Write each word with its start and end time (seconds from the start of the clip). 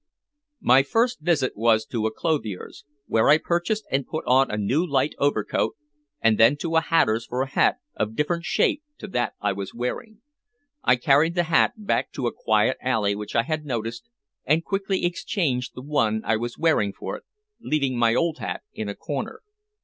My 0.61 0.81
first 0.81 1.19
visit 1.21 1.55
was 1.55 1.85
to 1.85 2.07
a 2.07 2.11
clothier's, 2.11 2.85
where 3.05 3.29
I 3.29 3.37
purchased 3.37 3.85
and 3.91 4.07
put 4.07 4.25
on 4.25 4.49
a 4.49 4.57
new 4.57 4.83
light 4.83 5.13
overcoat 5.19 5.75
and 6.19 6.39
then 6.39 6.57
to 6.57 6.75
a 6.75 6.81
hatter's 6.81 7.27
for 7.27 7.43
a 7.43 7.47
hat 7.51 7.75
of 7.95 8.15
different 8.15 8.43
shape 8.43 8.81
to 8.97 9.07
that 9.09 9.35
I 9.39 9.53
was 9.53 9.75
wearing. 9.75 10.21
I 10.83 10.95
carried 10.95 11.35
the 11.35 11.43
hat 11.43 11.73
back 11.77 12.11
to 12.13 12.25
a 12.25 12.33
quiet 12.33 12.77
alley 12.81 13.15
which 13.15 13.35
I 13.35 13.43
had 13.43 13.63
noticed, 13.63 14.09
and 14.43 14.65
quickly 14.65 15.05
exchanged 15.05 15.75
the 15.75 15.83
one 15.83 16.23
I 16.25 16.35
was 16.35 16.57
wearing 16.57 16.93
for 16.93 17.15
it, 17.15 17.23
leaving 17.59 17.95
my 17.95 18.15
old 18.15 18.39
hat 18.39 18.63
in 18.73 18.89
a 18.89 18.95
corner. 18.95 19.43